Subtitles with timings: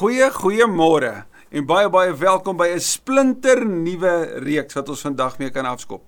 [0.00, 1.10] Goeie goeiemôre
[1.52, 6.00] en baie baie welkom by 'n splinter nuwe reeks wat ons vandag mee kan afskop.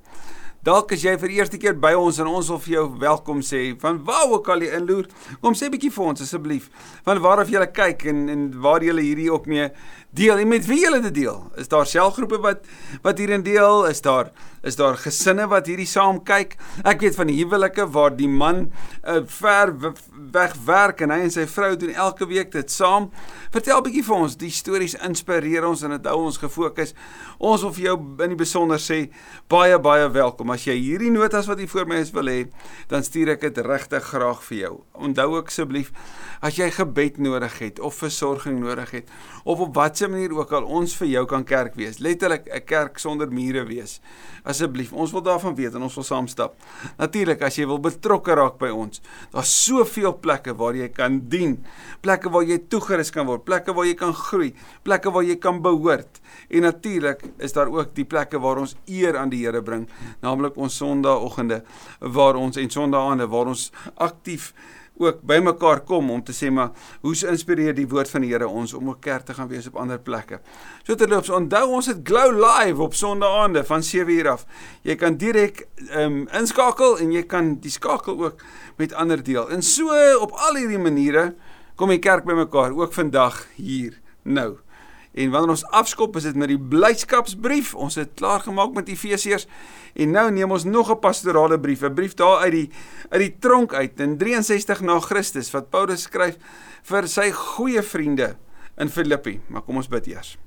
[0.63, 3.63] Dalk as jy vir eerste keer by ons en ons wil vir jou welkom sê
[3.83, 5.09] van waar ook al jy inloer,
[5.43, 6.69] kom sê bietjie vir ons asseblief
[7.03, 9.73] van waar af jy kyk en en waar jy hierdie ook mee
[10.15, 11.41] deel en met wie jy dit deel.
[11.59, 12.67] Is daar selgroepe wat
[13.03, 13.89] wat hierin deel?
[13.89, 14.31] Is daar
[14.63, 16.55] is daar gesinne wat hierdie saam kyk?
[16.87, 18.69] Ek weet van huwelike waar die man
[19.03, 19.73] uh, ver
[20.31, 23.11] weg werk en hy en sy vrou doen elke week dit saam.
[23.51, 26.95] Vertel 'n bietjie vir ons, die stories inspireer ons en dit hou ons gefokus.
[27.41, 29.11] Ons wil vir jou in die besonder sê
[29.49, 30.52] baie baie welkom.
[30.53, 32.43] As jy hierdie notas wat hier voor my is wil hê,
[32.91, 34.73] dan stuur ek dit regtig graag vir jou.
[35.01, 35.93] Onthou ook asseblief
[36.45, 39.11] as jy gebed nodig het of versorging nodig het
[39.49, 42.01] of op watter manier ook al ons vir jou kan kerk wees.
[42.03, 44.01] Letterlik 'n kerk sonder mure wees.
[44.45, 46.57] Asseblief, ons wil daarvan weet en ons wil saam stap.
[46.99, 49.01] Natuurlik as jy wil betrokke raak by ons.
[49.31, 51.65] Daar's soveel plekke waar jy kan dien.
[52.01, 55.63] Plekke waar jy toegerus kan word, plekke waar jy kan groei, plekke waar jy kan
[55.63, 56.21] behoort.
[56.51, 59.89] En natuurlik is daar ook die plekke waar ons eer aan die Here bring,
[60.21, 61.63] naamlik ons Sondagoggende
[62.01, 64.53] waar ons en Sondaande waar ons aktief
[64.97, 68.49] ook bymekaar kom om te sê maar hoe se inspireer die woord van die Here
[68.49, 70.41] ons om 'n kerk te gaan wees op ander plekke.
[70.85, 74.47] So terloops, onthou ons het Glow Live op Sondaande van 7uur af.
[74.83, 78.43] Jy kan direk um, inskakel en jy kan die skakel ook
[78.77, 79.51] met ander deel.
[79.51, 79.89] En so
[80.21, 81.35] op al hierdie maniere
[81.75, 84.59] kom die kerk bymekaar ook vandag hier nou.
[85.13, 87.75] En wanneer ons afskop is dit met die blydskapsbrief.
[87.75, 89.47] Ons het klaar gemaak met Efesiërs
[89.93, 92.71] en nou neem ons nog 'n pastorale brief, 'n brief daar uit die
[93.11, 96.37] uit die tronk uit in 63 na Christus wat Paulus skryf
[96.83, 98.37] vir sy goeie vriende
[98.79, 99.41] in Filippi.
[99.47, 100.39] Maar kom ons bid eers.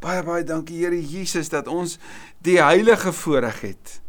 [0.00, 1.98] Baie baie dankie Here Jesus dat ons
[2.38, 4.00] die heilige voorreg het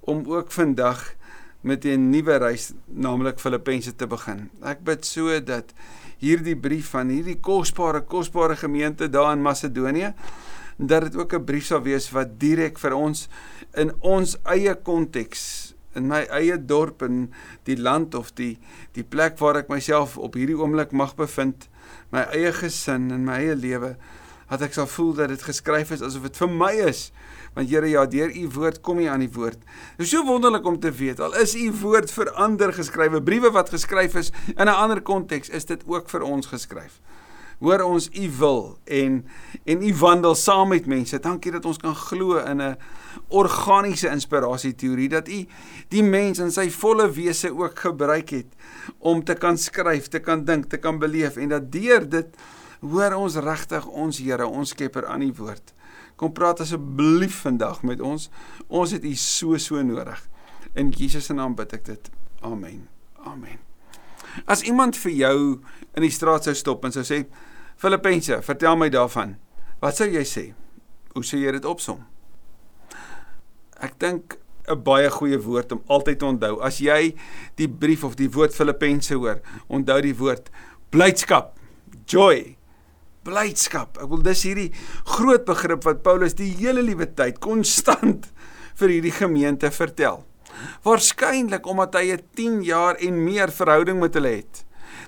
[0.00, 1.14] om ook vandag
[1.60, 4.50] met 'n nuwe reis naamlik Filippense te begin.
[4.62, 5.72] Ek bid so dat
[6.18, 10.12] hierdie brief van hierdie kosbare kosbare gemeente daar in Macedonië
[10.78, 13.28] dat dit ook 'n brief sal wees wat direk vir ons
[13.74, 17.32] in ons eie konteks in my eie dorp en
[17.64, 18.58] die land of die
[18.92, 21.68] die plek waar ek myself op hierdie oomblik mag bevind
[22.10, 23.96] my eie gesin en my eie lewe
[24.48, 27.10] dat ek sal voel dat dit geskryf is asof dit vir my is
[27.58, 29.58] Want Here, ja, deur u woord kom jy aan die woord.
[29.98, 33.72] Dit is so wonderlik om te weet al is u woord verander geskrywe, briewe wat
[33.74, 37.00] geskryf is in 'n ander konteks, is dit ook vir ons geskryf.
[37.58, 39.24] Hoor ons u wil en
[39.64, 41.18] en u wandel saam met mense.
[41.18, 42.76] Dankie dat ons kan glo in 'n
[43.28, 45.46] organiese inspirasie teorie dat u
[45.88, 48.46] die mens in sy volle wese ook gebruik het
[48.98, 52.28] om te kan skryf, te kan dink, te kan beleef en dat deur dit
[52.80, 55.74] hoor ons regtig ons Here, ons Skepper aan die woord.
[56.18, 58.26] Kom praat asseblief vandag met ons.
[58.66, 60.18] Ons het U so so nodig.
[60.74, 62.10] In Jesus se naam bid ek dit.
[62.42, 62.88] Amen.
[63.22, 63.60] Amen.
[64.50, 65.38] As iemand vir jou
[65.94, 67.22] in die straat sou stop en sou sê
[67.78, 69.36] Filippense, vertel my daarvan.
[69.78, 70.44] Wat sou jy sê?
[71.14, 72.02] Hoe sou jy dit opsom?
[73.78, 76.60] Ek dink 'n baie goeie woord om altyd te onthou.
[76.60, 77.14] As jy
[77.56, 80.50] die brief of die woord Filippense hoor, onthou die woord
[80.90, 81.56] blydskap,
[82.06, 82.57] joy
[83.28, 84.00] blydskap.
[84.00, 84.70] Ek wil dis hierdie
[85.16, 88.30] groot begrip wat Paulus die hele liewe tyd konstant
[88.80, 90.24] vir hierdie gemeente vertel.
[90.86, 94.64] Waarskynlik omdat hy 'n 10 jaar en meer verhouding met hulle het.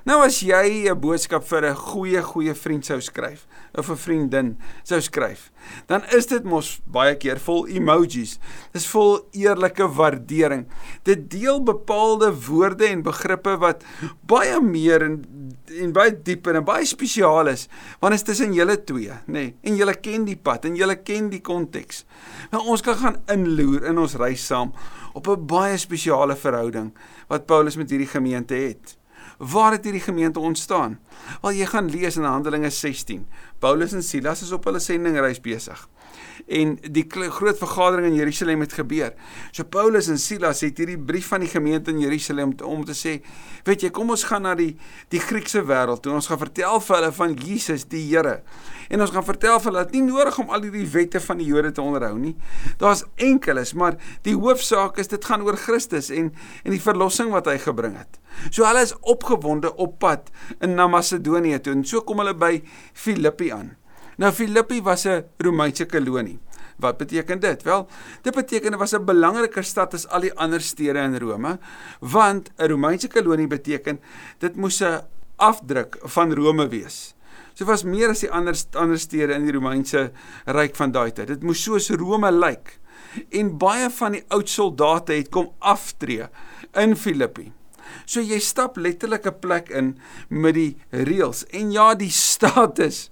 [0.09, 3.47] Nou as jy 'n boodskap vir 'n goeie goeie vriend sou skryf
[3.77, 5.51] of 'n vriendin sou skryf,
[5.87, 8.39] dan is dit mos baie keer vol emojis.
[8.73, 10.67] Dis vol eerlike waardering.
[11.05, 13.85] Dit deel bepaalde woorde en begrippe wat
[14.27, 15.25] baie meer en
[15.81, 17.69] en baie dieper en baie spesiaal is
[18.01, 19.33] want dit is tussen julle twee, nê?
[19.33, 22.05] Nee, en julle ken die pad en julle ken die konteks.
[22.51, 24.73] Nou ons kan gaan inloer in ons reis saam
[25.15, 26.93] op 'n baie spesiale verhouding
[27.29, 29.00] wat Paulus met hierdie gemeente het.
[29.39, 30.99] Waar het hierdie gemeente ontstaan?
[31.41, 33.27] Wel jy gaan lees in Handelinge 16.
[33.59, 35.89] Paulus en Silas is op hulle sendingreis besig
[36.51, 39.13] en die groot vergadering in Jerusalem het gebeur.
[39.53, 43.21] So Paulus en Silas het hierdie brief van die gemeente in Jerusalem om te sê,
[43.67, 44.73] weet jy, kom ons gaan na die
[45.13, 46.15] die Griekse wêreld toe.
[46.17, 48.41] Ons gaan vertel vir hulle van Jesus die Here.
[48.91, 51.47] En ons gaan vertel vir hulle dat nie nodig om al hierdie wette van die
[51.47, 52.35] Jode te onderhou nie.
[52.83, 56.33] Daar's enkeles, maar die hoofsaak is dit gaan oor Christus en
[56.65, 58.19] en die verlossing wat hy gebring het.
[58.51, 60.31] So hulle is opgewonde op pad
[60.61, 62.57] in Macedonië toe en so kom hulle by
[62.95, 63.77] Filippi aan.
[64.21, 66.39] Nou Filippi was 'n Romeinse kolonie.
[66.77, 67.63] Wat beteken dit?
[67.63, 67.89] Wel,
[68.23, 71.59] dit beteken dit was 'n belangriker stad as al die ander stede in Rome,
[72.01, 74.01] want 'n Romeinse kolonie beteken
[74.39, 75.01] dit moes 'n
[75.37, 77.15] afdruk van Rome wees.
[77.55, 80.13] So was meer as die ander ander stede in die Romeinse
[80.47, 81.27] ryk van daai tyd.
[81.27, 82.79] Dit moes soos Rome lyk.
[83.31, 86.29] En baie van die oud soldate het kom aftree
[86.75, 87.53] in Filippi.
[88.05, 93.11] So jy stap letterlik 'n plek in met die reëls en ja, die status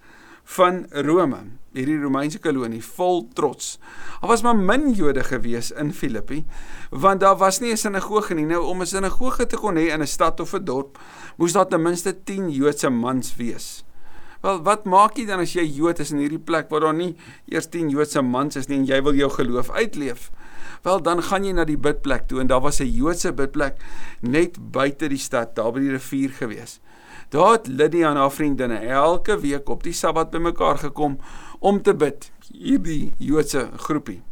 [0.49, 1.43] van Rome,
[1.77, 3.75] hierdie Romeinse kolonie vol trots.
[4.21, 6.45] Daar was maar min Jode gewees in Filippi,
[6.91, 8.47] want daar was nie 'n sinagoge nie.
[8.47, 10.99] Nou om 'n sinagoge te kon hê in 'n stad of 'n dorp,
[11.37, 13.85] moes daar ten minste 10 Joodse mans wees.
[14.41, 17.17] Wel, wat maak jy dan as jy Jood is in hierdie plek waar daar nie
[17.51, 20.31] eers 10 Joodse mans is nie en jy wil jou geloof uitleef?
[20.83, 23.77] Wel, dan gaan jy na die bidplek toe en daar was 'n Joodse bidplek
[24.21, 26.81] net buite die stad, daar by die rivier gewees.
[27.29, 31.19] Daar het Lydia en haar vriendinne elke week op die Sabbat bymekaar gekom
[31.59, 34.23] om te bid, hierdie Joodse groepie.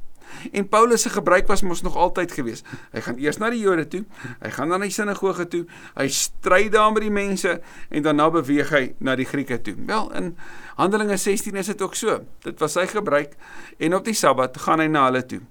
[0.53, 2.63] En Paulus se gebruik was mos nog altyd gewees.
[2.93, 4.03] Hy gaan eers na die Jode toe,
[4.43, 5.63] hy gaan dan na die sinagoge toe,
[5.97, 7.57] hy stry daar met die mense
[7.89, 9.77] en daarna beweeg hy na die Grieke toe.
[9.87, 10.33] Wel, in
[10.77, 12.21] Handelinge 16 is dit ook so.
[12.45, 13.37] Dit was sy gebruik
[13.79, 15.43] en op die Sabbat gaan hy na hulle toe.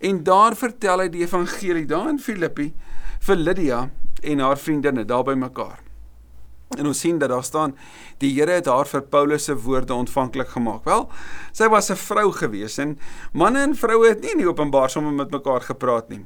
[0.00, 2.70] En daar vertel hy die evangelie daar in Filippi
[3.26, 3.84] vir Lydia
[4.24, 5.89] en haar vriendinne daar by mekaar.
[6.78, 7.76] En ons sien dat daar staan
[8.22, 10.84] die Here het haar vir Paulus se woorde ontvanklik gemaak.
[10.84, 11.08] Wel,
[11.52, 12.98] sy was 'n vrou gewees en
[13.32, 16.24] manne en vroue het nie in die openbaar sommer met mekaar gepraat nie.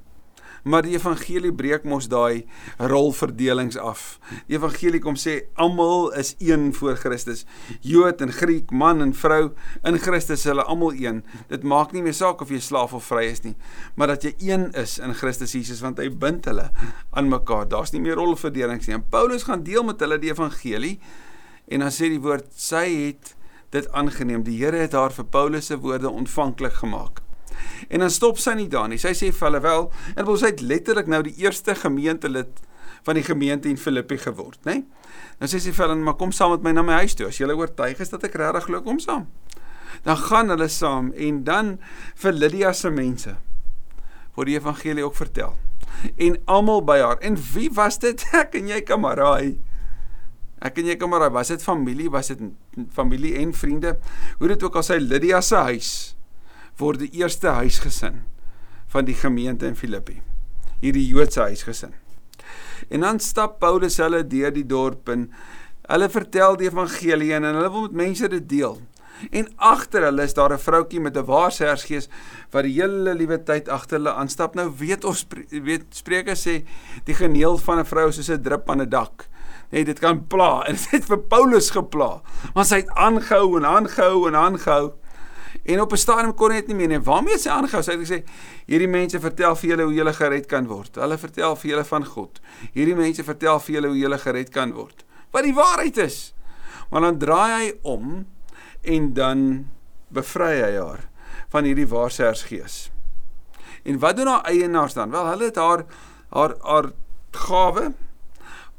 [0.65, 2.47] Maar die evangelie breek mos daai
[2.81, 4.19] rolverdelings af.
[4.49, 7.45] Die evangelie kom sê almal is een voor Christus.
[7.85, 9.53] Jood en Griek, man en vrou,
[9.85, 11.23] in Christus is hulle almal een.
[11.51, 13.55] Dit maak nie meer saak of jy slaaf of vry is nie,
[13.95, 16.71] maar dat jy een is in Christus Jesus want hy bind hulle
[17.13, 17.69] aan mekaar.
[17.69, 18.99] Daar's nie meer rolverdelings nie.
[18.99, 20.97] En Paulus gaan deel met hulle die evangelie
[21.69, 23.35] en dan sê die woord sy het
[23.75, 24.45] dit aangeneem.
[24.47, 27.24] Die Here het haar vir Paulus se woorde ontvanklik gemaak.
[27.89, 28.99] En dan stop sy nie daar nie.
[29.01, 32.63] Sy sê vir hulle wel, en ons het letterlik nou die eerste gemeentelid
[33.05, 34.81] van die gemeente in Filippi geword, né?
[35.41, 37.29] Nou sê sy vir hulle, maar kom saam met my na my huis toe.
[37.29, 39.27] As jy oortuig is dat ek regtig glo kom saam.
[40.05, 41.77] Dan gaan hulle saam en dan
[42.21, 43.37] vir Lydia se mense
[44.35, 45.55] word die evangelie ook vertel.
[46.19, 47.21] En almal by haar.
[47.23, 48.25] En wie was dit?
[48.43, 49.55] Ek en jy kameraai.
[50.65, 52.43] Ek en jy kameraai, was dit familie, was dit
[52.97, 53.95] familie en vriende?
[54.41, 55.93] Hoe dit ook al sy Lydia se huis
[56.79, 58.23] word die eerste huisgesin
[58.87, 60.21] van die gemeente in Filippi.
[60.81, 61.95] Hierdie Joodse huisgesin.
[62.89, 65.29] En dan stap Paulus hulle deur die dorp en
[65.89, 68.81] hulle vertel die evangelie en hulle wil met mense dit deel.
[69.31, 72.09] En agter hulle is daar 'n vroutjie met 'n waarsêersgees
[72.51, 74.55] wat die hele liewe tyd agter hulle aanstap.
[74.55, 76.65] Nou weet ons weet Spreuke sê
[77.05, 79.29] die geneel van 'n vrou soos 'n drup aan 'n dak.
[79.71, 82.23] Nee, dit kan pla en dit het vir Paulus gepla.
[82.55, 84.93] Want hy het aangehou en aangehou en aangehou.
[85.65, 87.01] En op 'n stadium kon hy dit nie meer nie.
[87.01, 87.83] Waarmee sy aangehou?
[87.83, 88.23] Sy het gesê:
[88.67, 90.95] "Hierdie mense vertel vir julle hoe julle gered kan word.
[90.95, 92.41] Hulle vertel vir julle van God.
[92.73, 96.35] Hierdie mense vertel vir julle hoe julle gered kan word." Wat die waarheid is.
[96.91, 98.27] Maar dan draai hy om
[98.83, 99.71] en dan
[100.09, 101.09] bevry hy haar
[101.49, 102.91] van hierdie waarsêersgees.
[103.85, 105.11] En wat doen haar eienaars dan?
[105.11, 105.85] Wel, hulle het haar
[106.29, 106.91] haar haar
[107.31, 107.93] gawe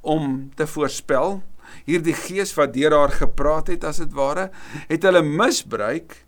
[0.01, 1.41] om te voorspel.
[1.85, 4.49] Hierdie gees wat deur haar gepraat het as dit ware,
[4.87, 6.24] het hulle misbruik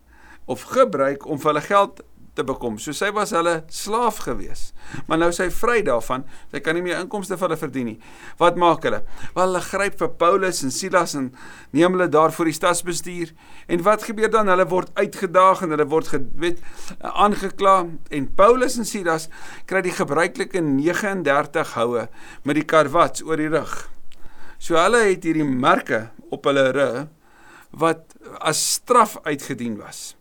[0.47, 2.03] of gebruik om vir hulle geld
[2.37, 2.77] te bekom.
[2.81, 4.71] So sy was hulle slaaf gewees.
[5.09, 7.97] Maar nou sy vry daarvan, sy kan nie meer inkomste vir hulle verdien nie.
[8.41, 9.01] Wat maak hulle?
[9.35, 11.31] Wel hulle gryp vir Paulus en Silas en
[11.75, 13.33] neem hulle daar voor die stadsbestuur.
[13.67, 14.51] En wat gebeur dan?
[14.51, 16.63] Hulle word uitgedaag en hulle word weet
[17.01, 17.77] aangekla
[18.13, 19.27] en Paulus en Silas
[19.69, 22.07] kry die gebruikelike 39 houe
[22.47, 23.75] met die karwats oor die rug.
[24.61, 27.05] So hulle het hierdie merke op hulle rug
[27.77, 30.17] wat as straf uitgedien was.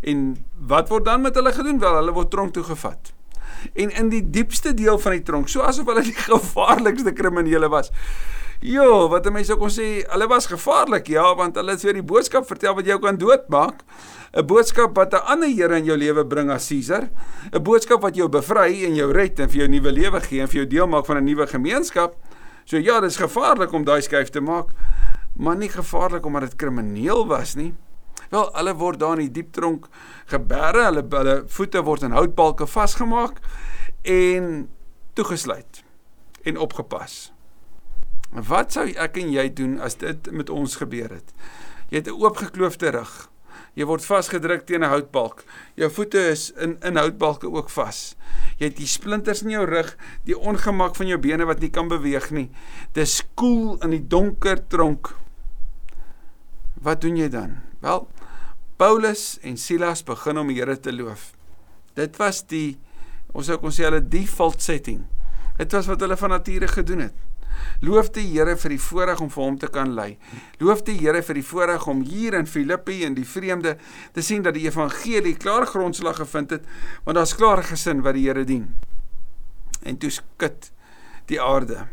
[0.00, 1.78] En wat word dan met hulle gedoen?
[1.78, 3.12] Wel, hulle word tronk toe gevat.
[3.74, 7.92] En in die diepste deel van die tronk, so asof hulle die gevaarlikste kriminele was.
[8.62, 12.46] Jo, wat mense kon sê, hulle was gevaarlik, ja, want hulle het vir die boodskap
[12.46, 13.82] vertel wat jou kan doodmaak.
[14.32, 17.10] 'n Boodskap wat 'n ander Here in jou lewe bring as Caesar.
[17.52, 20.48] 'n Boodskap wat jou bevry en jou red en vir jou nuwe lewe gee en
[20.48, 22.14] vir jou deel maak van 'n nuwe gemeenskap.
[22.64, 24.70] So ja, dit is gevaarlik om daai skuif te maak,
[25.36, 27.74] maar nie gevaarlik omdat dit krimineel was nie.
[28.32, 29.90] Wel, hulle word daar in die diep tronk
[30.30, 33.42] geberre, hulle hulle voete word in houtbalke vasgemaak
[34.08, 34.70] en
[35.18, 35.82] toegesluit
[36.48, 37.26] en opgepas.
[38.32, 41.34] Wat sou ek en jy doen as dit met ons gebeur het?
[41.90, 43.28] Jy het 'n oopgekloofde rug.
[43.76, 45.44] Jy word vasgedruk teen 'n houtbalk.
[45.76, 48.16] Jou voete is in in houtbalke ook vas.
[48.56, 51.88] Jy het die splinters in jou rug, die ongemak van jou bene wat nie kan
[51.88, 52.50] beweeg nie.
[52.92, 55.14] Dis koel in die donker tronk.
[56.80, 57.60] Wat doen jy dan?
[57.80, 58.08] Wel,
[58.82, 61.28] Paulus en Silas begin om die Here te loof.
[61.94, 62.80] Dit was die
[63.30, 65.04] ons sou kon sê hulle default setting.
[65.54, 67.20] Dit was wat hulle van nature gedoen het.
[67.86, 70.16] Loof die Here vir die voorreg om vir hom te kan lei.
[70.58, 73.76] Loof die Here vir die voorreg om hier in Filippi en die vreemde
[74.16, 76.66] te sien dat die evangelie klaar grondslag gevind het,
[77.06, 78.72] want daar's klaar gesin wat die Here dien.
[79.86, 80.72] En toe skud
[81.30, 81.84] die aarde.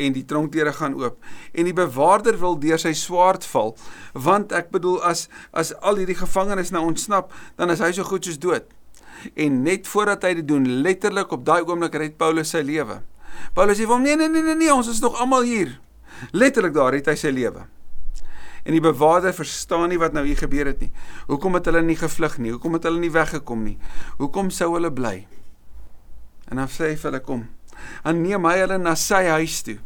[0.00, 1.18] En die tronkdeure gaan oop.
[1.52, 3.74] En die bewaarder wil deur sy swaard val
[4.12, 8.26] want ek bedoel as as al hierdie gevangenes nou ontsnap dan is hy so goed
[8.26, 8.68] soos dood.
[9.36, 13.00] En net voordat hy dit doen letterlik op daai oomblik red Paulus sy lewe.
[13.54, 15.76] Paulus sê vir hom nee nee nee nee nee ons is nog almal hier.
[16.32, 17.66] Letterlik daar het hy sy lewe.
[18.60, 20.90] En die bewaarder verstaan nie wat nou hier gebeur het nie.
[21.30, 22.52] Hoekom het hulle nie gevlug nie?
[22.52, 23.78] Hoekom het hulle nie weggekom nie?
[24.20, 25.24] Hoekom sou hulle bly?
[26.50, 27.48] En dan sê hy vir hulle kom
[28.04, 29.78] en neem hy hulle na sy huis toe.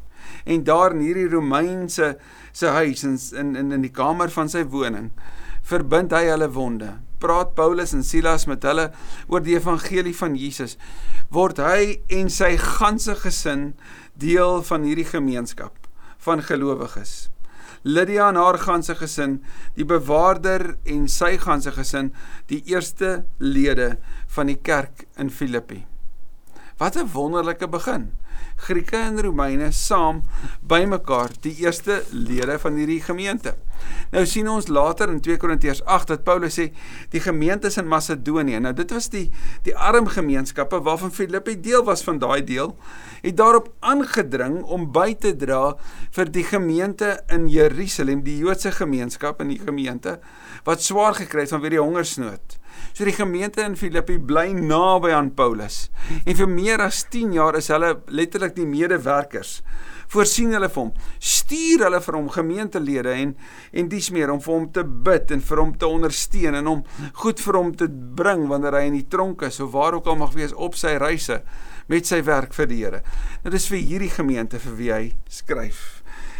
[0.45, 2.17] En daar in hierdie Romeinse
[2.53, 5.11] se huis in in in die kamer van sy woning
[5.65, 6.91] verbind hy hulle wonde.
[7.23, 8.91] Praat Paulus en Silas met hulle
[9.33, 10.77] oor die evangelie van Jesus.
[11.33, 13.73] Word hy en sy ganse gesin
[14.21, 15.89] deel van hierdie gemeenskap
[16.25, 17.31] van gelowiges.
[17.85, 19.43] Lydia en haar ganse gesin,
[19.77, 22.15] die bewaarder en sy ganse gesin,
[22.49, 23.99] die eerste lede
[24.37, 25.85] van die kerk in Filippi.
[26.81, 28.13] Wat 'n wonderlike begin.
[28.65, 30.23] Grieke en Romeine saam
[30.63, 33.55] bymekaar, die eerste lede van hierdie gemeente.
[34.15, 36.69] Nou sien ons later in 2 Korintiërs 8 dat Paulus sê
[37.13, 38.61] die gemeentes in Macedonië.
[38.63, 39.27] Nou dit was die
[39.67, 42.75] die arm gemeenskappe waarvan Filippi deel was van daai deel,
[43.25, 45.75] het daarop aangedring om by te dra
[46.15, 50.19] vir die gemeente in Jerusalem, die Joodse gemeenskap in die gemeente
[50.65, 52.61] wat swaar gekry het vanweë die hongersnood.
[52.95, 55.89] So die gemeente in Filippi bly naby aan Paulus.
[56.25, 59.61] En vir meer as 10 jaar is hulle letterlik die medewerkers.
[60.13, 63.35] Voorsien hulle vir hom, stuur hulle vir hom gemeentelede en
[63.73, 66.85] en dis meer om vir hom te bid en vir hom te ondersteun en hom
[67.25, 70.21] goed vir hom te bring wanneer hy in die tronk is of waar ook al
[70.21, 71.41] mag wees op sy reise
[71.91, 73.03] met sy werk vir die Here.
[73.43, 75.94] Nou dis vir hierdie gemeente vir wie hy skryf.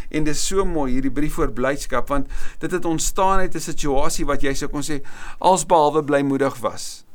[0.09, 4.25] En dis so mooi hierdie brief oor blydskap want dit het ontstaan uit 'n situasie
[4.25, 5.01] wat jy sou kon sê
[5.39, 7.05] alsbehalwe blymoedig was.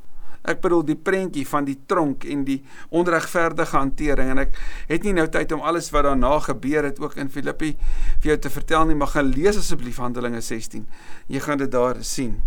[0.42, 2.62] Ek bedoel die prentjie van die tronk en die
[2.96, 4.56] onregverdige hantering en ek
[4.88, 7.76] het nie nou tyd om alles wat daarna gebeur het ook in Filippi
[8.20, 10.86] vir jou te vertel nie, maar gaan lees asseblief Handelinge 16.
[11.28, 12.40] Jy gaan dit daar sien.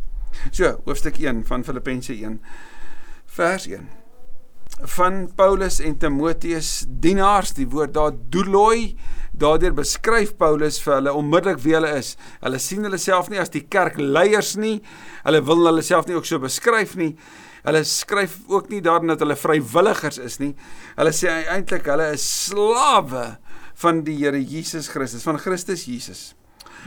[0.51, 2.41] So, hoofstuk 1 van Filippense 1
[3.25, 3.89] vers 1
[4.97, 8.95] van Paulus en Timoteus dienaars die woord daar doeloi
[9.33, 12.13] Daardeur beskryf Paulus vir hulle onmiddellik wie hulle is.
[12.43, 14.77] Hulle sien hulle self nie as die kerkleiers nie.
[15.25, 17.15] Hulle wil hulle self nie ook so beskryf nie.
[17.63, 20.53] Hulle skryf ook nie daarin dat hulle vrywilligers is nie.
[20.99, 23.25] Hulle sê eintlik hulle is slawe
[23.83, 26.33] van die Here Jesus Christus, van Christus Jesus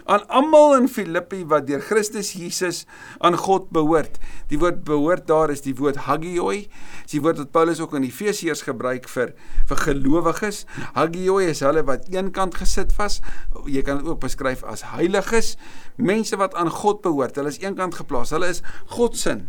[0.05, 2.85] aan almal in Filippi wat deur Christus Jesus
[3.19, 4.19] aan God behoort.
[4.51, 6.67] Die woord behoort daar is die woord hagioi.
[7.05, 9.35] Dis die woord wat Paulus ook in Efesiërs gebruik vir
[9.67, 10.65] vir gelowiges.
[10.95, 13.21] Hagioi is hulle wat eenkant gesit was.
[13.65, 15.57] Jy kan dit ook beskryf as heiliges,
[15.97, 17.37] mense wat aan God behoort.
[17.37, 18.35] Hulle is eenkant geplaas.
[18.37, 18.63] Hulle is
[18.93, 19.41] God se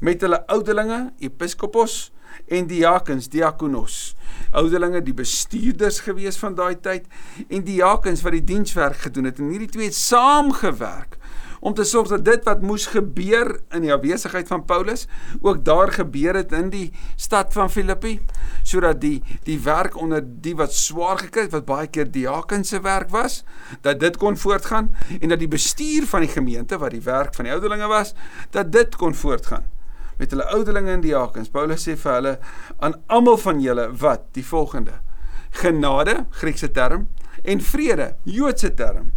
[0.00, 2.10] met hulle oudelinge, episkopos
[2.48, 4.14] en diakens, diakonos.
[4.50, 7.06] Ouderlinge die bestuurders gewees van daai tyd
[7.48, 11.18] en diakens wat die dienswerk gedoen het en hierdie twee het saamgewerk
[11.60, 15.06] om te sorg dat dit wat moes gebeur in die afwesigheid van Paulus
[15.40, 18.18] ook daar gebeur het in die stad van Filippi
[18.62, 22.80] sodat die die werk onder die wat swaar gekry het wat baie keer diakens se
[22.84, 23.42] werk was
[23.82, 27.48] dat dit kon voortgaan en dat die bestuur van die gemeente wat die werk van
[27.48, 28.14] die ouderlinge was
[28.50, 29.75] dat dit kon voortgaan
[30.16, 31.50] met hulle ouderlinge en diakens.
[31.52, 32.32] Paulus sê vir hulle
[32.84, 34.98] aan almal van julle wat die volgende:
[35.60, 37.08] genade, Griekse term,
[37.44, 39.12] en vrede, Joodse term,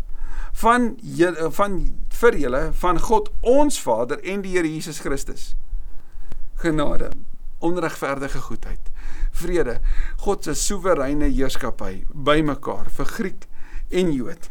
[0.62, 1.80] van julle van
[2.20, 5.54] vir julle van God ons Vader en die Here Jesus Christus.
[6.60, 7.12] Genade,
[7.64, 8.92] onregverdige goedheid,
[9.32, 9.80] vrede,
[10.26, 13.52] God se soewereine heerskappy bymekaar vir Griek
[13.90, 14.50] en Jood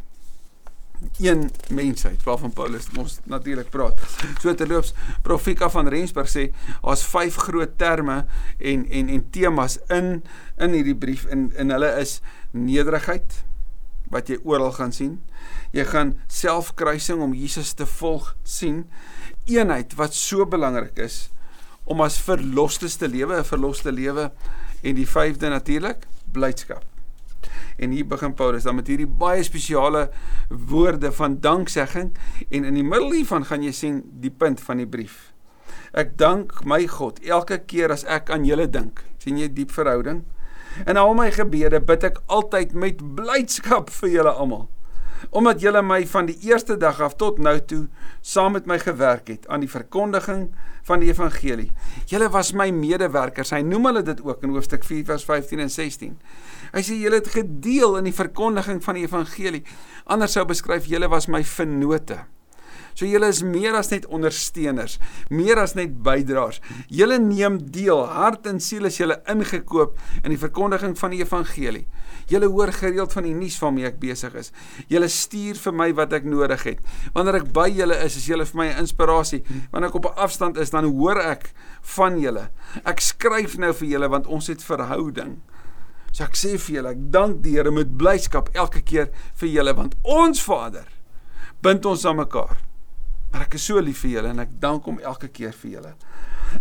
[1.18, 3.98] een mensheid waarvan Paulus ons natuurlik praat.
[4.42, 6.48] So terloops Profika van Rensburg sê
[6.82, 8.24] daar's vyf groot terme
[8.58, 10.22] en en en temas in
[10.58, 12.18] in hierdie brief en en hulle is
[12.50, 13.44] nederigheid
[14.12, 15.18] wat jy oral gaan sien.
[15.76, 18.86] Jy gaan selfkruising om Jesus te volg sien.
[19.44, 21.28] Eenheid wat so belangrik is
[21.88, 24.30] om as verlostes te lewe, 'n verloste lewe
[24.82, 26.84] en die vyfde natuurlik blydskap.
[27.76, 30.08] En hier begin Paulus dan met hierdie baie spesiale
[30.48, 32.12] woorde van danksegging
[32.48, 35.32] en in die middel hiervan gaan jy sien die punt van die brief.
[35.92, 39.04] Ek dank my God elke keer as ek aan julle dink.
[39.18, 40.22] sien jy diep verhouding?
[40.86, 44.68] In al my gebede bid ek altyd met blydskap vir julle almal
[45.30, 47.86] omdat julle my van die eerste dag af tot nou toe
[48.20, 50.48] saam met my gewerk het aan die verkondiging
[50.88, 51.70] van die evangelie.
[52.08, 53.52] Julle was my medewerkers.
[53.52, 56.14] Hy noem hulle dit ook in hoofstuk 4 vers 15 en 16.
[56.72, 59.64] Hy sê julle het gedeel in die verkondiging van die evangelie.
[60.06, 62.24] Anders sou beskryf julle was my vennote.
[62.98, 64.96] So julle is meer as net ondersteuners,
[65.30, 66.58] meer as net bydraers.
[66.90, 69.94] Julle neem deel, hart en siel is julle ingekoop
[70.24, 71.84] in die verkondiging van die evangelie.
[72.26, 74.50] Julle hoor gereeld van die nuus waarmee ek besig is.
[74.90, 76.82] Julle stuur vir my wat ek nodig het.
[77.14, 79.44] Wanneer ek by julle is, is julle vir my 'n inspirasie.
[79.70, 81.52] Wanneer ek op 'n afstand is, dan hoor ek
[81.94, 82.50] van julle.
[82.84, 85.38] Ek skryf nou vir julle want ons het verhouding.
[86.12, 89.10] So ek sê vir julle, ek dank die Here met blydskap elke keer
[89.40, 90.88] vir julle want ons Vader
[91.62, 92.56] bind ons aan mekaar.
[93.32, 95.92] Maar ek is so lief vir julle en ek dank hom elke keer vir julle.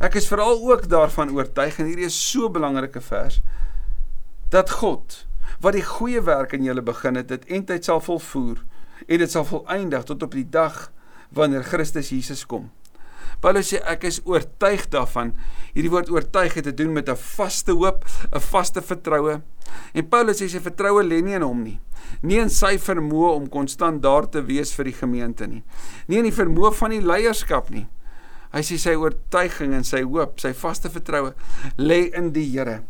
[0.04, 3.42] Ek is veral ook daarvan oortuig en hierdie is so 'n belangrike vers
[4.50, 5.25] dat God
[5.62, 8.63] wat die goeie werk in julle begin het, dit eintlik sal volvoer
[9.08, 10.92] en dit sal volëindig tot op die dag
[11.30, 12.70] wanneer Christus Jesus kom.
[13.41, 15.34] Paulus sê ek is oortuig daarvan.
[15.75, 19.41] Hierdie woord oortuig het te doen met 'n vaste hoop, 'n vaste vertroue.
[19.94, 21.79] En Paulus sê sy vertroue lê nie in hom nie.
[22.22, 25.63] Nie in sy vermoë om konstant daar te wees vir die gemeente nie.
[26.08, 27.88] Nie in die vermoë van die leierskap nie.
[28.53, 31.34] Hy sê sy oortuiging en sy hoop, sy vaste vertroue
[31.77, 32.84] lê in die Here.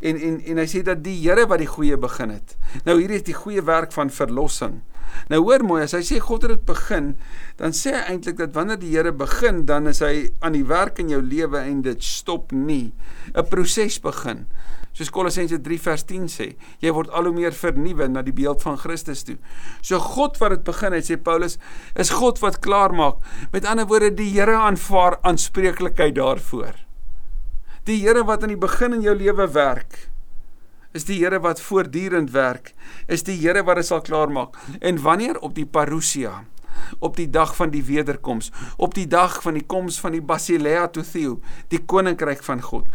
[0.00, 2.56] En en en hy sê dat die Here wat die goeie begin het.
[2.84, 4.82] Nou hier is die goeie werk van verlossing.
[5.32, 7.14] Nou hoor mooi, as hy sê God het dit begin,
[7.58, 11.00] dan sê hy eintlik dat wanneer die Here begin, dan is hy aan die werk
[11.02, 12.92] in jou lewe en dit stop nie.
[13.34, 14.46] 'n Proses begin.
[14.96, 16.46] Soos Kolossense 3 vers 10 sê,
[16.80, 19.36] jy word al hoe meer vernuwe na die beeld van Christus toe.
[19.84, 21.58] So God wat dit begin het, sê Paulus,
[22.00, 23.20] is God wat klaar maak.
[23.52, 26.72] Met ander woorde, die Here aanvaar aanspreeklikheid daarvoor.
[27.84, 30.08] Die Here wat aan die begin in jou lewe werk,
[30.96, 32.72] is die Here wat voortdurend werk,
[33.12, 34.56] is die Here wat dit sal klaarmaak.
[34.80, 36.44] En wanneer op die parousia,
[37.04, 40.86] op die dag van die wederkoms, op die dag van die koms van die Basileia
[40.92, 41.38] to Theo,
[41.72, 42.88] die koninkryk van God.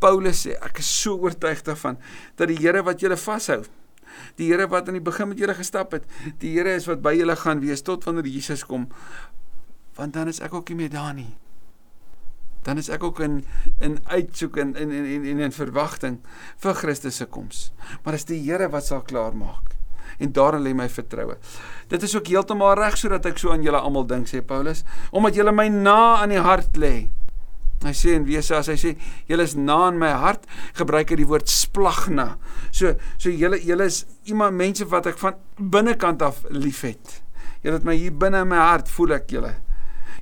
[0.00, 2.00] Paulus sê, ek is so oortuig daarvan
[2.40, 3.62] dat die Here wat julle vashou,
[4.40, 6.08] die Here wat aan die begin met julle gestap het,
[6.40, 8.88] die Here is wat by julle gaan wees tot wanneer Jesus kom.
[9.98, 11.30] Want dan is ek ook nie meer daar nie
[12.62, 13.40] dan is ek ook in
[13.80, 16.18] in uitsoek en in in en in, in verwagting
[16.60, 17.70] vir Christus se koms.
[18.04, 19.76] Maar dis die Here wat sal klaarmaak.
[20.20, 21.36] En daarin lê my vertroue.
[21.88, 25.38] Dit is ook heeltemal reg sodat ek so aan julle almal dink sê Paulus, omdat
[25.38, 27.08] julle my na aan die hart lê.
[27.80, 28.90] Hy sê en wese as hy sê
[29.30, 30.44] julle is na in my hart,
[30.76, 32.34] gebruik hy die woord splagna.
[32.76, 37.22] So so julle julle is iemand mense wat ek van binnekant af liefhet.
[37.64, 39.54] Julle het my hier binne in my hart voel ek julle.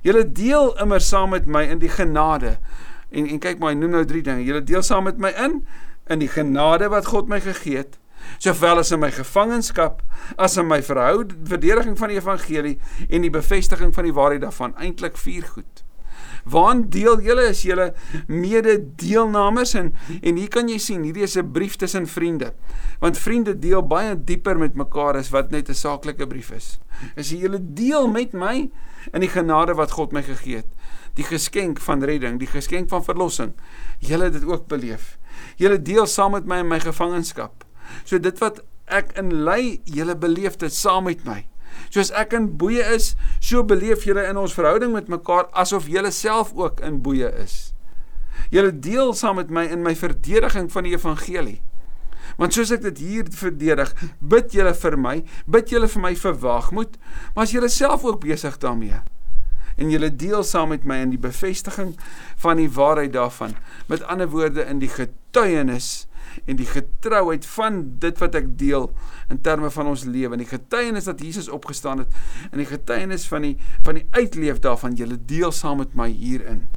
[0.05, 2.57] Julle deel immer saam met my in die genade.
[3.09, 4.45] En en kyk maar, hy noem nou drie dinge.
[4.45, 5.63] Julle deel saam met my in
[6.09, 7.99] in die genade wat God my gegee het,
[8.41, 10.01] sowel as in my gevangenskap,
[10.41, 14.73] as in my verhoud verdediging van die evangelie en die bevestiging van die waarheid daarvan.
[14.81, 15.78] Eintlik vier goed.
[16.45, 17.93] Waan deel julle is julle
[18.27, 22.53] mede-deelnemers en en hier kan jy sien, hierdie is 'n brief tussen vriende.
[22.99, 26.79] Want vriende deel baie dieper met mekaar as wat net 'n saaklike brief is.
[27.17, 28.69] As jy julle deel met my
[29.13, 30.67] in die genade wat God my gegee het,
[31.15, 33.53] die geskenk van redding, die geskenk van verlossing,
[33.99, 35.17] julle het dit ook beleef.
[35.57, 37.65] Julle deel saam met my in my gevangenskap.
[38.03, 41.45] So dit wat ek in ly, julle beleef dit saam met my.
[41.89, 46.11] Soos ek in boeye is, so beleef julle in ons verhouding met mekaar asof julle
[46.15, 47.73] self ook in boeye is.
[48.53, 51.59] Julle deel saam met my in my verdediging van die evangelie.
[52.39, 55.15] Want soos ek dit hier verdedig, bid julle vir my,
[55.49, 56.99] bid julle vir my verwagmoed,
[57.33, 59.01] maar as julle self ook besig daarmee
[59.79, 61.93] en julle deel saam met my in die bevestiging
[62.43, 63.55] van die waarheid daarvan.
[63.87, 66.08] Met ander woorde in die getuienis
[66.45, 68.89] en die getrouheid van dit wat ek deel
[69.29, 72.19] in terme van ons lewe en die getuienis dat Jesus opgestaan het
[72.51, 76.67] en die getuienis van die van die uitleef daarvan julle deel saam met my hierin.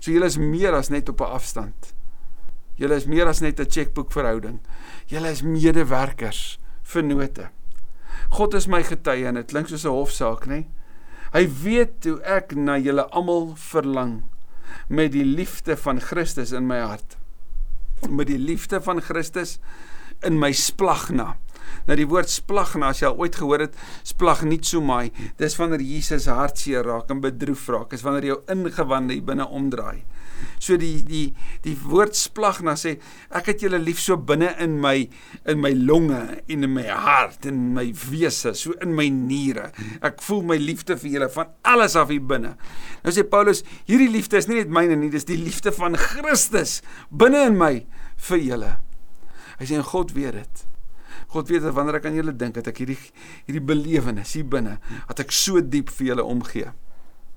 [0.00, 1.94] So julle is meer as net op 'n afstand.
[2.80, 4.60] Julle is meer as net 'n chequeboek verhouding.
[5.06, 7.48] Julle is medewerkers vir note.
[8.30, 10.66] God is my getuie en dit klink soos 'n hofsaak, nê?
[11.32, 14.22] Hy weet hoe ek na julle almal verlang
[14.88, 17.19] met die liefde van Christus in my hart
[18.08, 19.58] met die liefde van Christus
[20.20, 21.36] in my splagna.
[21.88, 25.08] Nou die woord splagna, as jy al ooit gehoor het, splag nie so my.
[25.40, 30.02] Dis wanneer Jesus hartseer raak en bedroef raak, is wanneer jou ingewande binne omdraai.
[30.60, 31.30] So die die
[31.64, 32.96] die woord splagna sê
[33.36, 34.94] ek het julle lief so binne in my
[35.48, 39.70] in my longe en in my hart en my wese, so in my niere.
[40.04, 42.54] Ek voel my liefde vir julle van alles af hier binne.
[43.04, 46.80] Nou sê Paulus, hierdie liefde is nie net myne nie, dis die liefde van Christus
[47.10, 47.74] binne in my
[48.30, 48.74] vir julle.
[49.60, 50.69] Hy sê en God weet dit.
[51.30, 52.98] God weet dat wanneer ek aan julle dink, dat ek hierdie
[53.46, 56.72] hierdie belewenis hier binne, dat ek so diep vir julle omgee.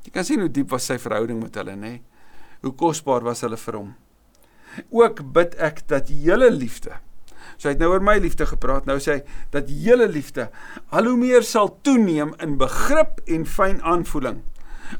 [0.04, 1.94] Jy kan sien hoe diep was sy verhouding met hulle, nê?
[2.66, 3.94] Hoe kosbaar was hulle vir hom.
[4.90, 6.98] Ook bid ek dat julle liefde
[7.58, 8.88] So hy het nou oor my liefde gepraat.
[8.90, 9.22] Nou sê hy
[9.54, 10.50] dat julle liefde
[10.94, 14.42] al hoe meer sal toeneem in begrip en fyn aanvoeling.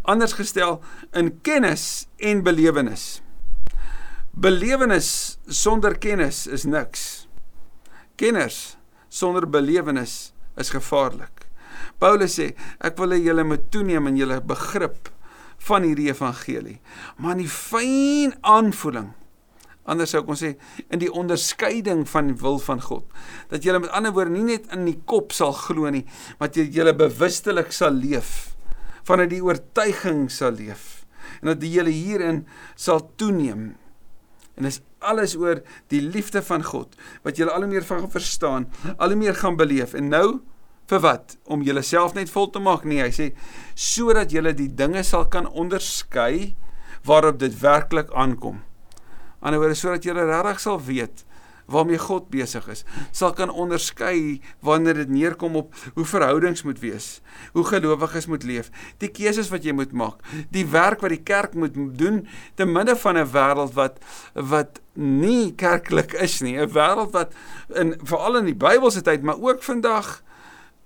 [0.10, 0.80] Anders gestel
[1.18, 3.22] in kennis en belewenis.
[4.34, 7.28] Belewenis sonder kennis is niks.
[8.18, 8.78] Kennis
[9.14, 11.48] sonder belewenis is gevaarlik.
[12.02, 15.12] Paulus sê ek wil hê julle moet toeneem in julle begrip
[15.68, 16.80] van hierdie evangelie.
[17.18, 19.14] Maar in die fyn aanvoeling
[19.84, 20.54] Anders sou ek kon sê
[20.96, 23.04] in die onderskeiding van die wil van God.
[23.52, 26.06] Dat jy met ander woorde nie net in die kop sal glo nie,
[26.40, 28.54] maar jy bewustelik sal leef
[29.04, 31.04] vanuit die oortuiging sal leef
[31.42, 32.46] en dat die hele hierin
[32.80, 33.74] sal toeneem.
[34.58, 38.68] En dis alles oor die liefde van God wat jy al hoe meer van verstaan,
[38.98, 39.96] al hoe meer gaan beleef.
[39.98, 40.28] En nou
[40.92, 41.38] vir wat?
[41.46, 42.86] Om jouself net vol te maak?
[42.86, 43.32] Nee, hy sê
[43.74, 46.54] sodat jy die dinge sal kan onderskei
[47.08, 48.62] waarop dit werklik aankom
[49.44, 51.24] ander woorde sodat jy regtig sal weet
[51.66, 57.22] waarmee God besig is, sal kan onderskei wanneer dit neerkom op hoe verhoudings moet wees,
[57.54, 60.20] hoe gelowiges moet leef, die keuses wat jy moet maak,
[60.52, 62.24] die werk wat die kerk moet doen
[62.56, 64.00] te midde van 'n wêreld wat
[64.34, 67.34] wat nie kerklik is nie, 'n wêreld wat
[67.76, 70.24] in veral in die Bybelse tyd, maar ook vandag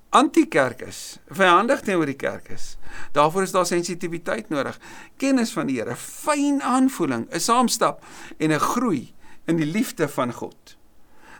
[0.09, 2.77] anti-kerk is, vyandig teenoor die kerk is.
[3.11, 4.79] Daarvoor is daar sensitiwiteit nodig,
[5.17, 8.03] kennis van die Here, fyn aanvoeling, 'n saamstap
[8.37, 9.13] en 'n groei
[9.47, 10.75] in die liefde van God.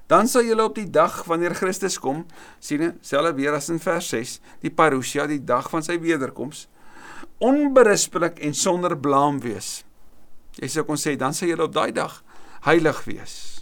[0.08, 2.24] Dan sal julle op die dag wanneer Christus kom,
[2.64, 6.66] sien, selfs weer as in vers 6, die parousia, die dag van sy wederkoms,
[7.44, 9.84] onberispelik en sonder blaam wees.
[10.58, 12.22] Jy sou kon sê dan sal julle op daai dag
[12.66, 13.58] heilig wees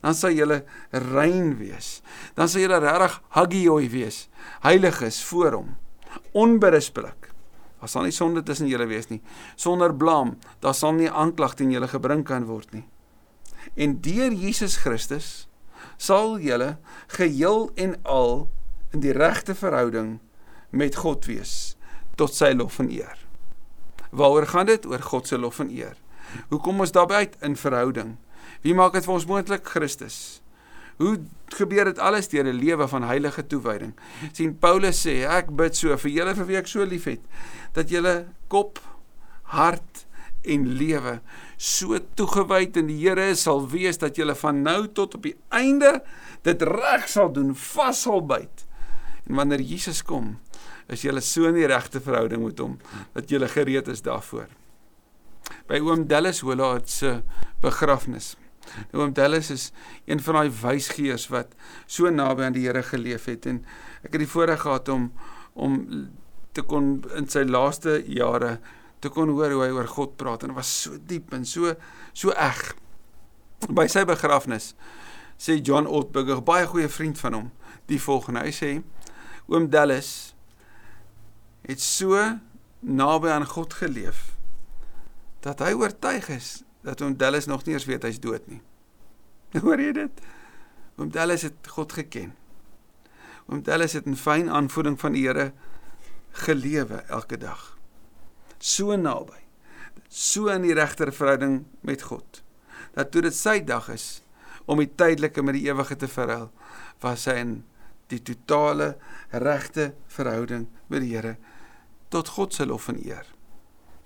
[0.00, 2.00] dan sal julle rein wees.
[2.34, 4.28] Dan sal julle regtig hagioi wees.
[4.64, 5.74] Heilig is voor hom.
[6.32, 7.28] Onberispelik.
[7.80, 9.20] Daar sal nie sonde tussen julle wees nie.
[9.56, 12.84] Sonder blame, daar sal nie aanklag teen julle gebring kan word nie.
[13.74, 15.48] En deur Jesus Christus
[15.96, 18.48] sal julle geheel en al
[18.90, 20.18] in die regte verhouding
[20.70, 21.76] met God wees
[22.20, 23.16] tot sy lof en eer.
[24.10, 24.86] Waaroor gaan dit?
[24.86, 25.96] Oor God se lof en eer.
[26.50, 28.16] Hoe kom ons daarby uit in verhouding?
[28.64, 29.66] Wie maak dit vir ons moontlik?
[29.66, 30.40] Christus.
[31.00, 31.16] Hoe
[31.56, 33.94] gebeur dit alles deur 'n lewe van heilige toewyding?
[34.32, 37.20] sien Paulus sê ek bid so vir julle vir wie ek so liefhet
[37.72, 38.78] dat julle kop,
[39.42, 40.04] hart
[40.42, 41.18] en lewe
[41.56, 45.98] so toegewyd in die Here sal wees dat julle van nou tot op die einde
[46.46, 48.64] dit reg sal doen, vas sal byt.
[49.28, 50.38] En wanneer Jesus kom,
[50.88, 52.78] is julle so in die regte verhouding met hom
[53.14, 54.48] dat julle gereed is daarvoor.
[55.68, 57.20] By oom Dallas Hollaat se
[57.62, 58.36] begrafnis
[58.90, 59.70] Nou oom Dallas is
[60.04, 61.54] een van daai wysgeers wat
[61.86, 63.62] so naby aan die Here geleef het en
[64.04, 65.10] ek het die voorreg gehad om
[65.54, 65.78] om
[66.54, 68.58] te kon in sy laaste jare
[69.00, 71.74] te kon hoor hoe hy oor God praat en dit was so diep en so
[72.12, 72.60] so eg.
[73.68, 74.74] By sy begrafnis
[75.40, 77.46] sê John Ortberger, baie goeie vriend van hom,
[77.88, 78.44] die volgende.
[78.44, 78.70] Hy sê
[79.50, 80.34] oom Dallas
[81.66, 82.18] het so
[82.80, 84.30] naby aan God geleef
[85.44, 86.50] dat hy oortuig is
[86.84, 88.60] dat oom Dallas nog nie eens weet hy's dood nie.
[89.64, 90.22] Hoor jy dit?
[91.00, 92.32] Oom Dallas het God geken.
[93.48, 95.50] Oom Dallas het in fyn aanvoeding van die Here
[96.44, 97.79] gelewe elke dag.
[98.60, 99.40] So naby.
[100.08, 102.42] So in die regter verhouding met God.
[102.94, 104.20] Dat toe dit sy dag is
[104.70, 106.50] om die tydelike met die ewige te verruil,
[107.02, 107.54] was hy in
[108.12, 108.92] die totale
[109.32, 111.36] regte verhouding met die Here
[112.10, 113.26] tot God se lof en eer.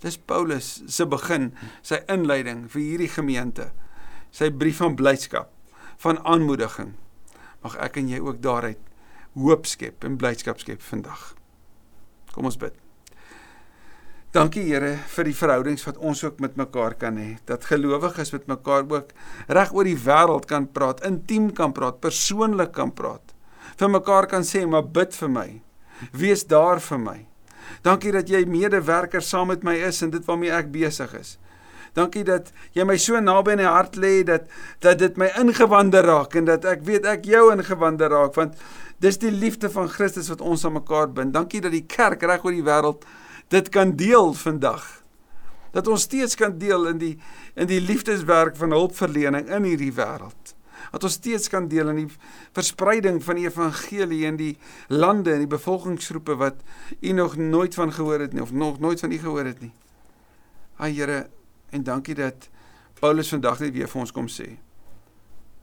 [0.05, 3.71] Dis Paulus se begin, sy inleiding vir hierdie gemeente.
[4.35, 5.49] Sy brief van blydskap,
[6.05, 6.93] van aanmoediging.
[7.64, 8.93] Mag ek en jy ook daaruit
[9.40, 11.33] hoop skep en blydskap skep vandag.
[12.37, 12.84] Kom ons bid.
[14.35, 17.37] Dankie Here vir die verhoudings wat ons ook met mekaar kan hê.
[17.47, 19.12] Dat gelowiges met mekaar ook
[19.47, 23.31] reg oor die wêreld kan praat, intiem kan praat, persoonlik kan praat.
[23.79, 25.62] Vir mekaar kan sê, "Maar bid vir my.
[26.11, 27.27] Wees daar vir my."
[27.83, 31.38] Dankie dat jy medewerker saam met my is en dit waarmee ek besig is.
[31.94, 34.49] Dankie dat jy my so naby in die hart lê dat
[34.81, 38.55] dat dit my ingewande raak en dat ek weet ek jou ingewande raak want
[38.99, 41.33] dis die liefde van Christus wat ons aan mekaar bind.
[41.33, 43.05] Dankie dat die kerk reg oor die wêreld
[43.48, 45.02] dit kan deel vandag.
[45.70, 47.18] Dat ons steeds kan deel in die
[47.54, 50.54] in die liefdeswerk van hulpverlening in hierdie wêreld
[50.94, 52.11] dat ons steeds kan deel in die
[52.54, 54.52] verspreiding van die evangelie in die
[54.88, 56.61] lande en die bevolkingsgroepe wat
[57.00, 59.72] u nog nooit van gehoor het nie of nog nooit van u gehoor het nie.
[60.76, 61.26] Ag Here,
[61.70, 62.48] en dankie dat
[63.00, 64.54] Paulus vandag net weer vir ons kom sê.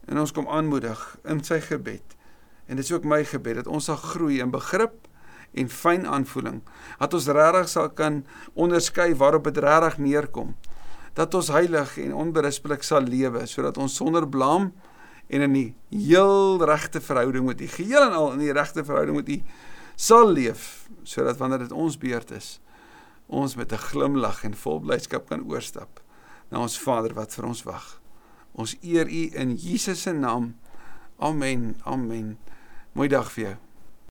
[0.07, 2.17] En ons kom aanmoedig in sy gebed.
[2.67, 5.07] En dit is ook my gebed dat ons sal groei in begrip
[5.53, 6.61] en fyn aanvoeling.
[6.99, 8.21] Dat ons regtig sal kan
[8.53, 10.55] onderskei waarop dit regtig neerkom.
[11.13, 14.71] Dat ons heilig en onberispelik sal lewe sodat ons sonder blame
[15.31, 19.15] en in die heel regte verhouding met U, geheel en al in die regte verhouding
[19.21, 19.41] met U
[19.95, 22.59] sal leef sodat wanneer dit ons beurt is,
[23.27, 26.01] ons met 'n glimlag en vol blydskap kan oorstap
[26.49, 28.01] na ons Vader wat vir ons wag.
[28.53, 30.55] Ons eer U in Jesus se naam.
[31.19, 31.75] Amen.
[31.85, 32.37] Amen.
[32.93, 33.70] Mooi dag vir jou.